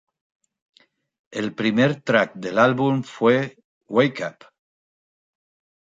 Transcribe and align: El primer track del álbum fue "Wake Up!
El 1.41 1.53
primer 1.59 1.99
track 2.01 2.33
del 2.35 2.57
álbum 2.57 3.03
fue 3.03 3.55
"Wake 3.87 4.23
Up! 4.25 4.45